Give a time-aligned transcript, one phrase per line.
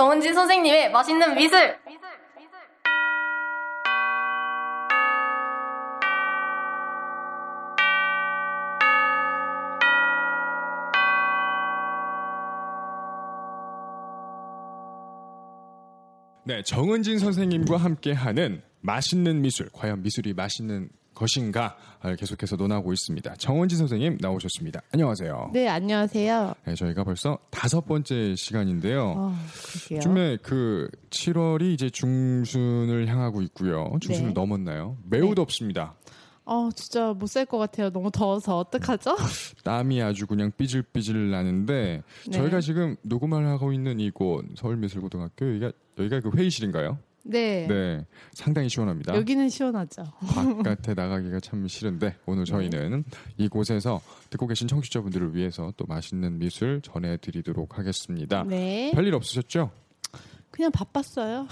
[0.00, 1.76] 정은지 선생님의 맛있는 미술!
[16.46, 20.88] 네 정은진 선생님과 함께하는 맛있는 미술 과연 미술이 맛있는
[21.20, 26.54] 것인가 를 계속해서 논하고 있습니다 정은진 선생님 나오셨습니다 안녕하세요 네, 안녕하세요.
[26.64, 29.36] 네, 저희가 벌써 다섯 번째 시간인데요 어.
[29.90, 34.32] 요즘에 그 7월이 이제 중순을 향하고 있고요 중순을 네.
[34.32, 35.34] 넘었나요 매우 네.
[35.34, 35.94] 덥습니다
[36.46, 37.90] 어, 진짜 못 살 것 같아요.
[37.90, 39.14] 너무 더워서 어떡하죠?
[39.62, 42.30] 땀이 아주 그냥 삐질삐질 나는데 네.
[42.32, 46.98] 저희가 지금 녹음을 하고 있는 이곳 서울미술고등학교 여기가 여기가 그 회의실인가요?
[47.24, 47.66] 네.
[47.66, 49.14] 네, 상당히 시원합니다.
[49.14, 50.04] 여기는 시원하죠.
[50.34, 53.04] 바깥에 나가기가 참 싫은데 오늘 저희는
[53.36, 58.44] 이곳에서 듣고 계신 청취자분들을 위해서 또 맛있는 미술 전해드리도록 하겠습니다.
[58.44, 58.90] 네.
[58.94, 59.70] 별일 없으셨죠?
[60.50, 61.46] 그냥 바빴어요.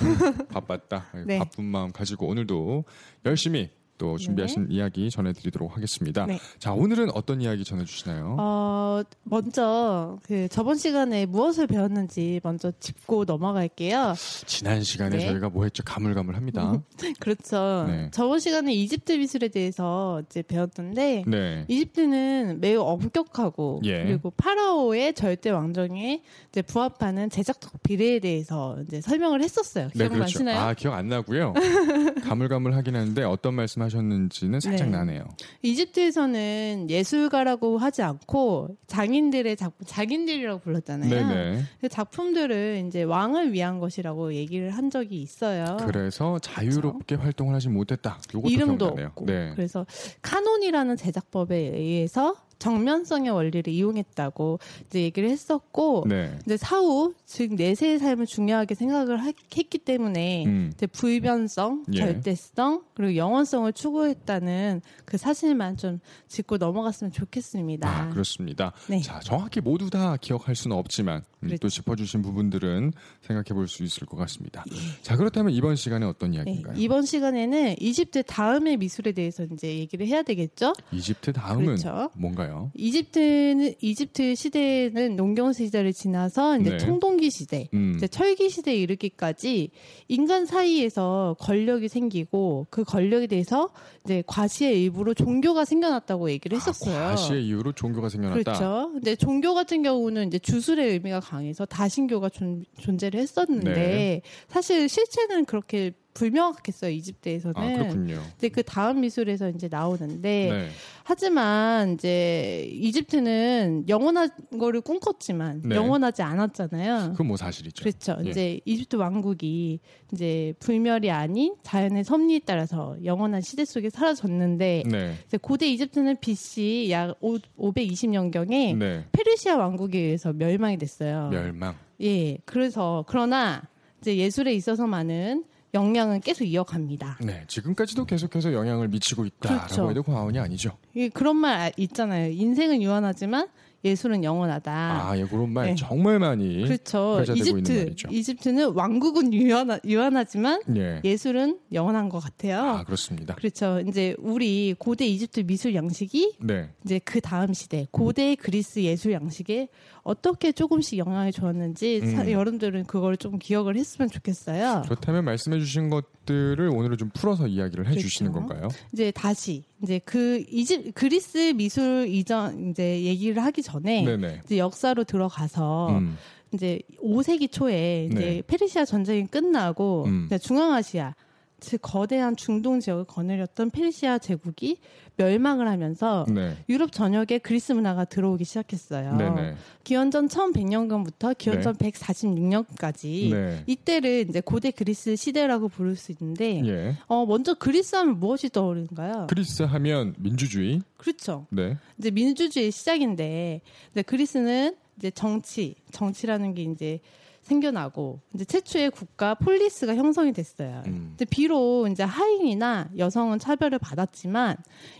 [0.51, 1.07] 바빴다.
[1.27, 1.39] 네.
[1.39, 2.85] 바쁜 마음 가지고 오늘도
[3.25, 6.25] 열심히 또 준비하신 이야기 전해드리도록 하겠습니다.
[6.27, 6.39] 네.
[6.59, 8.37] 자, 오늘은 어떤 이야기 전해주시나요?
[8.39, 14.15] 어, 먼저 그 저번 시간에 무엇을 배웠는지 먼저 짚고 넘어갈게요.
[14.47, 15.27] 지난 시간에 네.
[15.27, 15.83] 저희가 뭐 했죠?
[15.85, 16.81] 가물가물합니다.
[17.21, 17.85] 그렇죠.
[17.89, 18.09] 네.
[18.13, 21.65] 저번 시간에 이집트 미술에 대해서 이제 배웠는데 네.
[21.69, 24.05] 이집트는 매우 엄격하고 예.
[24.05, 29.89] 그리고 파라오의 절대 왕정에 이제 부합하는 제작적 비례에 대해서 이제 설명을 했었어요.
[29.95, 30.55] 네, 기억나시나요?
[30.57, 30.69] 그렇죠.
[30.69, 31.55] 아, 기억 안 나고요.
[32.25, 34.97] 가물가물하긴 한데 어떤 말씀 하셨는지는 살짝 네.
[34.97, 35.25] 나네요.
[35.63, 41.11] 이집트에서는 예술가라고 하지 않고 장인들의 작품, 장인들이라고 불렀잖아요.
[41.11, 41.63] 네네.
[41.81, 45.79] 그 작품들을 이제 왕을 위한 것이라고 얘기를 한 적이 있어요.
[45.81, 48.19] 그래서 자유롭게 활동을 하지 못했다.
[48.45, 49.07] 이름도 기억나네요.
[49.09, 49.27] 없고.
[49.27, 49.53] 네.
[49.55, 49.87] 그래서
[50.23, 56.37] 카논이라는 제작법에 의해서 정면성의 원리를 이용했다고 이제 얘기를 했었고 네.
[56.45, 60.71] 이제 사후 즉 내세의 삶을 중요하게 생각을 하- 했기 때문에 음.
[60.75, 61.99] 이제 불변성, 예.
[61.99, 67.89] 절대성 그리고 영원성을 추구했다는 그 사실만 좀 짚고 넘어갔으면 좋겠습니다.
[67.89, 68.73] 아, 그렇습니다.
[68.89, 69.01] 네.
[69.01, 71.69] 자, 정확히 모두 다 기억할 수는 없지만 음, 또 그렇죠.
[71.69, 72.93] 짚어주신 부분들은
[73.23, 74.65] 생각해 볼 수 있을 것 같습니다.
[75.03, 76.75] 자, 그렇다면 이번 시간에 어떤 네, 이야기인가요?
[76.79, 80.73] 이번 시간에는 이집트 다음의 미술에 대해서 이제 얘기를 해야 되겠죠?
[80.91, 82.11] 이집트 다음은 그렇죠.
[82.17, 82.48] 뭔가요?
[82.75, 86.79] 이집트는 이집트 시대는 농경 시대를 지나서 이제 네.
[86.79, 87.95] 청동기 시대, 음.
[87.97, 89.71] 이제 철기 시대에 이르기까지
[90.09, 93.71] 인간 사이에서 권력이 생기고 그 권력에 대해서
[94.05, 96.97] 이제 과시의 일부로 종교가 생겨났다고 얘기를 했었어요.
[96.97, 98.43] 아, 과시의 이유로 종교가 생겨났다.
[98.43, 98.91] 그렇죠.
[98.93, 104.23] 근데 종교 같은 경우는 이제 주술의 의미가 강해서 다신교가 존, 존재를 했었는데 네.
[104.49, 107.57] 사실 실체는 그렇게 불명확했어요 이집트에서는.
[107.57, 108.21] 아, 그렇군요.
[108.33, 110.69] 근데 그 다음 미술에서 이제 나오는데 네.
[111.05, 114.29] 하지만 이제 이집트는 영원한
[114.59, 115.77] 거를 꿈꿨지만 네.
[115.77, 117.13] 영원하지 않았잖아요.
[117.13, 117.83] 그건 뭐 사실이죠.
[117.83, 118.17] 그렇죠.
[118.25, 118.31] 예.
[118.31, 119.79] 이제 이집트 왕국이
[120.13, 125.15] 이제 불멸이 아닌 자연의 섭리에 따라서 영원한 시대 속에 사라졌는데 네.
[125.41, 129.05] 고대 이집트는 BC 약 520년 경에 네.
[129.13, 131.29] 페르시아 왕국에 의해서 멸망이 됐어요.
[131.31, 131.77] 멸망.
[132.03, 132.39] 예.
[132.45, 133.63] 그래서 그러나
[134.01, 135.45] 이제 예술에 있어서만은
[135.75, 137.19] 영향은 계속 이어갑니다.
[137.23, 137.45] 네.
[137.47, 139.91] 지금까지도 계속해서 영향을 미치고 있다라고 그렇죠.
[139.91, 140.77] 해도 과언이 아니죠.
[140.95, 142.31] 이 그런 말 아- 있잖아요.
[142.33, 143.49] 인생은 유한하지만
[143.85, 144.73] 예술은 영원하다.
[144.73, 145.75] 아, 예, 그런 말 네.
[145.77, 147.23] 정말 많이 그렇죠.
[147.35, 148.09] 이집트 말이죠.
[148.11, 151.01] 이집트는 왕국은 유한하, 유한하지만 예.
[151.05, 152.59] 예술은 영원한 것 같아요.
[152.61, 153.35] 아, 그렇습니다.
[153.37, 153.81] 그렇죠.
[153.87, 156.71] 이제 우리 고대 이집트 미술 양식이 네.
[156.85, 159.69] 이제 그 다음 시대 고대 그리스 예술 양식에
[160.03, 162.31] 어떻게 조금씩 영향을 주었는지 사- 음.
[162.31, 164.83] 여러분들은 그걸 좀 기억을 했으면 좋겠어요.
[164.87, 168.49] 그렇다면 말씀해 주신 것 들을 오늘은 좀 풀어서 이야기를 해 주시는 그렇죠.
[168.49, 168.69] 건가요?
[168.93, 174.43] 이제 다시 이제 그 이집 그리스 미술 이전 이제 얘기를 하기 전에 네네.
[174.45, 176.19] 이제 역사로 들어가서 음.
[176.53, 178.43] 이제 5세기 초에 이제 네.
[178.47, 180.25] 페르시아 전쟁이 끝나고 음.
[180.27, 181.15] 이제 중앙아시아
[181.61, 184.79] 즉 거대한 중동 지역을 거느렸던 페르시아 제국이
[185.17, 186.57] 멸망을 하면서 네.
[186.69, 189.17] 유럽 전역에 그리스 문화가 들어오기 시작했어요.
[189.17, 189.57] 네네.
[189.83, 193.63] 기원전 1100년경부터 기원전 146년까지 네.
[193.67, 196.97] 이때를 이제 고대 그리스 시대라고 부를 수 있는데 예.
[197.09, 199.27] 어 먼저 그리스 하면 무엇이 떠오르는가요?
[199.29, 200.81] 그리스 하면 민주주의.
[200.97, 201.47] 그렇죠.
[201.51, 201.77] 네.
[201.99, 203.61] 이제 민주주의 시작인데
[203.91, 207.01] 이제 그리스는 이제 정치, 정치라는 게 이제
[207.43, 210.83] 생겨나고 이제 최초의 국가 폴리스가 형성이 됐어요.
[210.87, 211.15] 음.
[211.17, 214.57] 근데 비록 이제 하인이나 여성은 차별을 받았지만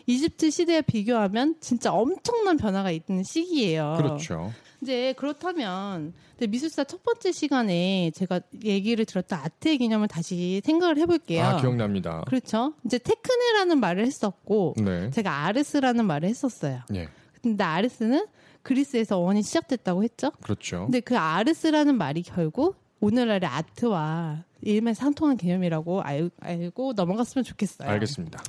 [0.07, 3.97] 이집트 시대에 비교하면 진짜 엄청난 변화가 있는 시기예요.
[3.99, 4.53] 그렇죠.
[4.81, 11.45] 이제 그렇다면 이제 미술사 첫 번째 시간에 제가 얘기를 들었던 아트의 개념을 다시 생각을 해볼게요.
[11.45, 12.23] 아, 기억납니다.
[12.27, 12.75] 그렇죠.
[12.85, 15.11] 이제 테크네라는 말을 했었고 네.
[15.11, 16.81] 제가 아르스라는 말을 했었어요.
[16.95, 17.09] 예.
[17.43, 18.27] 근데 아르스는
[18.63, 20.31] 그리스에서 원이 시작됐다고 했죠.
[20.43, 20.85] 그렇죠.
[20.85, 27.89] 근데 그 아르스라는 말이 결국 오늘날의 아트와 일맥상통한 개념이라고 알, 알고 넘어갔으면 좋겠어요.
[27.89, 28.43] 알겠습니다.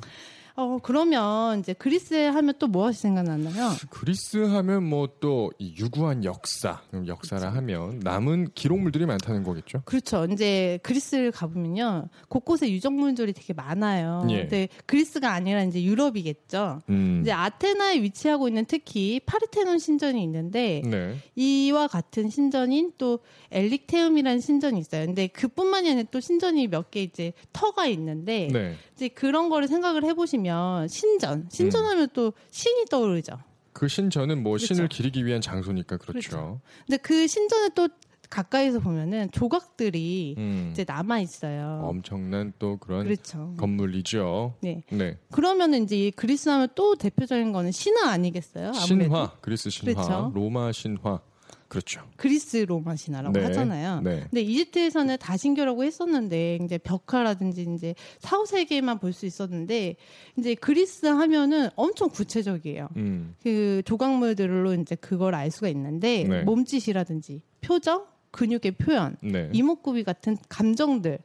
[0.55, 3.71] 어 그러면 이제 그리스 하면 또 무엇이 생각나나요?
[3.89, 9.81] 그리스 하면 뭐또이 유구한 역사, 그럼 역사라 하면 남은 기록물들이 많다는 거겠죠?
[9.85, 10.25] 그렇죠.
[10.31, 12.09] 이제 그리스를 가보면요.
[12.27, 14.25] 곳곳에 유적물들이 되게 많아요.
[14.31, 14.41] 예.
[14.41, 16.81] 근데 그리스가 아니라 이제 유럽이겠죠.
[16.89, 17.19] 음.
[17.21, 21.15] 이제 아테나에 위치하고 있는 특히 파르테논 신전이 있는데 네.
[21.35, 23.19] 이와 같은 신전인 또
[23.51, 25.05] 엘릭테움이라는 신전이 있어요.
[25.05, 28.75] 근데 그뿐만이 아니라 또 신전이 몇 개 이제 터가 있는데 네.
[28.95, 30.38] 이제 그런 거를 생각을 해보시면
[30.87, 33.37] 신전, 신전하면 또 신이 떠오르죠.
[33.73, 34.73] 그 신전은 뭐 그렇죠.
[34.73, 36.29] 신을 기리기 위한 장소니까 그렇죠.
[36.29, 36.61] 그렇죠.
[36.85, 37.87] 근데 그 신전에 또
[38.29, 40.69] 가까이서 보면은 조각들이 음.
[40.71, 41.81] 이제 남아 있어요.
[41.83, 43.55] 엄청난 또 그런 그렇죠.
[43.57, 44.55] 건물이죠.
[44.61, 44.83] 네.
[44.91, 45.17] 네.
[45.31, 48.67] 그러면은 이제 이 그리스 하면 또 대표적인 거는 신화 아니겠어요?
[48.67, 50.31] 아무래도 신화, 그리스 신화, 그렇죠.
[50.35, 51.21] 로마 신화.
[51.69, 52.01] 그렇죠.
[52.17, 53.45] 그리스 로마 신화라고 네.
[53.45, 54.01] 하잖아요.
[54.01, 54.21] 네.
[54.29, 59.95] 근데 이집트에서는 다신교라고 했었는데 이제 벽화라든지 이제 사후 세계만 볼 수 있었는데
[60.37, 62.89] 이제 그리스 하면은 엄청 구체적이에요.
[62.97, 63.35] 음.
[63.43, 66.41] 그 조각물들로 이제 그걸 알 수가 있는데 네.
[66.43, 69.49] 몸짓이라든지 표정, 근육의 표현, 네.
[69.53, 71.19] 이목구비 같은 감정들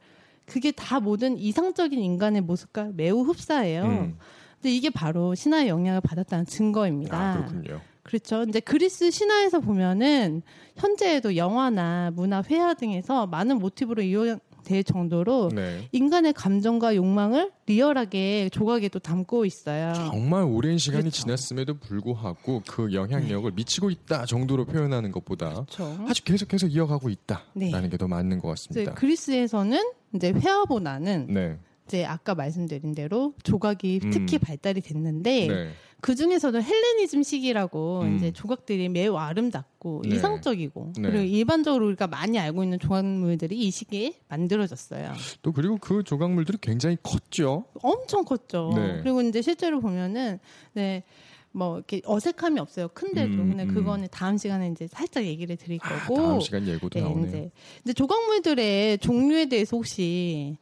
[0.46, 3.84] 그게 다 모든 이상적인 인간의 모습과 매우 흡사해요.
[3.84, 4.18] 음.
[4.64, 7.18] 근데 이게 바로 신화의 영향을 받았다는 증거입니다.
[7.18, 7.82] 아, 그렇군요.
[8.02, 8.44] 그렇죠.
[8.48, 10.40] 이제 그리스 신화에서 보면은
[10.74, 15.86] 현재에도 영화나 문화 회화 등에서 많은 모티브로 이용될 정도로 네.
[15.92, 19.92] 인간의 감정과 욕망을 리얼하게 조각에 도 담고 있어요.
[19.92, 21.22] 정말 오랜 시간이 그렇죠.
[21.24, 26.06] 지났음에도 불구하고 그 영향력을 미치고 있다 정도로 표현하는 것보다 그렇죠.
[26.08, 27.88] 아주 계속해서 이어가고 있다라는 네.
[27.90, 28.94] 게더 맞는 것 같습니다.
[28.94, 29.78] 그리스에서는
[30.14, 31.58] 이제 회화보다는 네.
[31.86, 34.10] 이제 아까 말씀드린 대로 조각이 음.
[34.10, 35.70] 특히 발달이 됐는데 네.
[36.00, 38.16] 그 중에서도 헬레니즘 시기라고 음.
[38.16, 40.16] 이제 조각들이 매우 아름답고 네.
[40.16, 41.02] 이상적이고 네.
[41.02, 45.12] 그리고 일반적으로 우리가 많이 알고 있는 조각물들이 이 시기에 만들어졌어요.
[45.42, 47.64] 또 그리고 그 조각물들이 굉장히 컸죠.
[47.82, 48.72] 엄청 컸죠.
[48.76, 49.00] 네.
[49.02, 50.38] 그리고 이제 실제로 보면은
[50.74, 51.04] 네.
[51.52, 52.88] 뭐 이렇게 어색함이 없어요.
[52.88, 53.32] 큰데도.
[53.34, 53.74] 음, 근데 음.
[53.74, 56.16] 그거는 다음 시간에 이제 살짝 얘기를 드릴 아, 거고.
[56.16, 57.28] 다음 시간 예고도 네, 나오네요.
[57.28, 57.50] 이제
[57.82, 60.56] 근데 조각물들의 종류에 대해서 혹시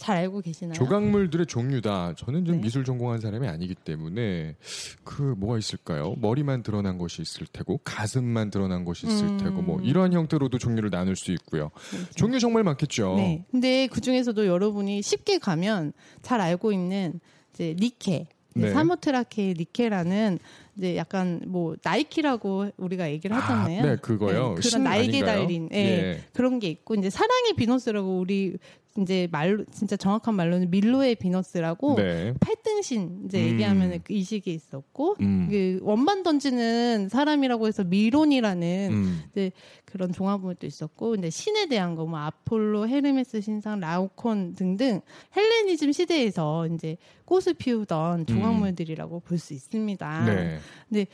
[0.00, 0.72] 잘 알고 계시나요?
[0.72, 2.14] 조각물들의 종류다.
[2.16, 2.62] 저는 좀 네.
[2.62, 4.56] 미술 전공한 사람이 아니기 때문에
[5.04, 6.14] 그 뭐가 있을까요?
[6.18, 9.36] 머리만 드러난 것이 있을 테고 가슴만 드러난 것이 있을 음.
[9.36, 11.70] 테고 뭐 이러한 형태로도 종류를 나눌 수 있고요.
[12.16, 13.16] 종류 정말 많겠죠.
[13.16, 13.44] 네.
[13.50, 15.92] 근데 그 중에서도 여러분이 쉽게 가면
[16.22, 17.20] 잘 알고 있는
[17.52, 18.72] 이제 니케, 네.
[18.72, 20.38] 사모트라케 니케라는
[20.76, 23.80] 이제 약간 뭐 나이키라고 우리가 얘기를 하잖아요.
[23.80, 24.54] 아, 네, 그거요.
[24.54, 25.20] 네, 신 그런 날개?
[25.20, 26.24] 달린 예, 예.
[26.32, 28.56] 그런 게 있고 이제 사랑의 비너스라고 우리
[28.98, 32.34] 이제 말로 진짜 정확한 말로는 밀로의 비너스라고 네.
[32.40, 33.52] 팔등신 이제 음.
[33.52, 35.46] 얘기하면 그 이식이 있었고 음.
[35.48, 39.22] 그 원반 던지는 사람이라고 해서 미론이라는 음.
[39.30, 39.52] 이제
[39.84, 45.00] 그런 종합물도 있었고 근데 신에 대한 거 뭐 아폴로, 헤르메스 신상, 라오콘 등등
[45.36, 50.24] 헬레니즘 시대에서 이제 꽃을 피우던 종합물들이라고 볼 수 있습니다.
[50.24, 50.58] 네.
[50.88, 51.06] 근데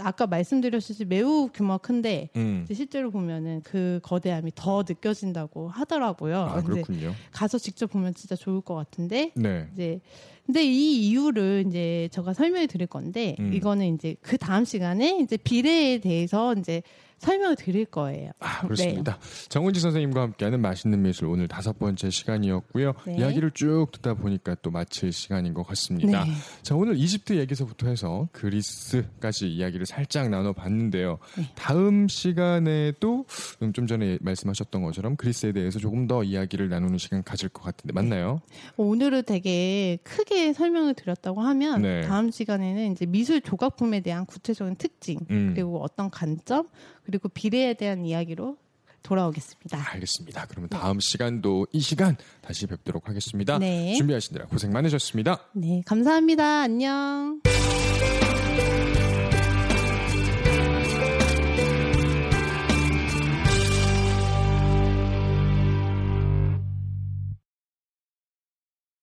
[0.00, 2.66] 아까 말씀드렸듯이 매우 규모가 큰데 음.
[2.72, 6.38] 실제로 보면은 그 거대함이 더 느껴진다고 하더라고요.
[6.38, 7.14] 아, 그렇군요.
[7.30, 9.68] 가서 직접 보면 진짜 좋을 것 같은데 네.
[9.74, 10.00] 이제
[10.46, 13.52] 근데 이 이유를 이제 제가 설명해 드릴 건데 음.
[13.52, 16.82] 이거는 이제 그 다음 시간에 이제 비례에 대해서 이제
[17.22, 18.32] 설명을 드릴 거예요.
[18.40, 19.16] 아, 그렇습니다.
[19.48, 22.94] 정은지 선생님과 함께하는 맛있는 미술 오늘 다섯 번째 시간이었고요.
[23.06, 23.16] 네.
[23.18, 26.24] 이야기를 쭉 듣다 보니까 또 마칠 시간인 것 같습니다.
[26.24, 26.32] 네.
[26.62, 31.18] 자, 오늘 이집트 얘기서부터 해서 그리스까지 이야기를 살짝 나눠봤는데요.
[31.38, 31.48] 네.
[31.54, 33.24] 다음 시간에도
[33.62, 37.92] 음, 좀 전에 말씀하셨던 것처럼 그리스에 대해서 조금 더 이야기를 나누는 시간 가질 것 같은데
[37.92, 38.40] 맞나요?
[38.76, 42.00] 오늘은 되게 크게 설명을 드렸다고 하면 네.
[42.00, 45.52] 다음 시간에는 이제 미술 조각품에 대한 구체적인 특징 음.
[45.54, 46.66] 그리고 어떤 관점
[47.04, 48.56] 그리고 비례에 대한 이야기로
[49.02, 49.92] 돌아오겠습니다.
[49.92, 50.46] 알겠습니다.
[50.46, 50.78] 그러면 네.
[50.78, 53.58] 다음 시간도 이 시간 다시 뵙도록 하겠습니다.
[53.58, 53.94] 네.
[53.94, 55.48] 준비하시느라 고생 많으셨습니다.
[55.54, 56.62] 네, 감사합니다.
[56.62, 57.40] 안녕.